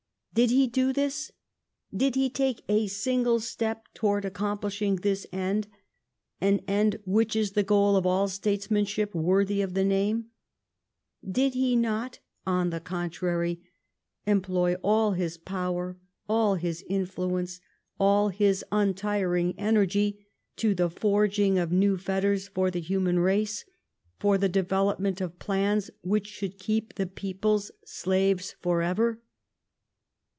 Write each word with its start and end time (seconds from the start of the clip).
Did 0.33 0.49
he 0.49 0.65
do 0.65 0.93
this? 0.93 1.33
Did 1.93 2.15
he 2.15 2.29
take 2.29 2.63
a 2.69 2.87
single 2.87 3.41
step 3.41 3.89
towards 3.93 4.25
accomplishing 4.25 4.95
this 4.95 5.27
end— 5.33 5.67
an 6.39 6.61
end 6.69 7.01
which 7.03 7.35
is 7.35 7.51
the 7.51 7.63
goal 7.63 7.97
of 7.97 8.05
all 8.05 8.29
statesmanship 8.29 9.13
worthy 9.13 9.61
of 9.61 9.73
the 9.73 9.83
name? 9.83 10.27
Did 11.29 11.53
he 11.53 11.75
not, 11.75 12.19
on 12.47 12.69
the 12.69 12.79
contrary, 12.79 13.61
em])loy 14.25 14.77
all 14.81 15.11
his 15.11 15.35
power, 15.37 15.97
all 16.29 16.55
his 16.55 16.81
influence, 16.87 17.59
all 17.99 18.29
his 18.29 18.63
untiring 18.71 19.53
energy, 19.59 20.27
to 20.55 20.73
the 20.73 20.89
forging 20.89 21.57
of 21.59 21.73
new 21.73 21.97
fetters 21.97 22.47
for 22.47 22.71
the 22.71 22.79
human 22.79 23.19
race; 23.19 23.65
for 24.17 24.37
the 24.37 24.47
development 24.47 25.19
of 25.19 25.39
plans 25.39 25.91
which 26.03 26.27
should 26.27 26.57
keej) 26.57 26.93
the 26.95 27.05
peoj)lcs 27.05 27.71
slaves 27.83 28.55
for 28.61 28.81
ever 28.81 29.21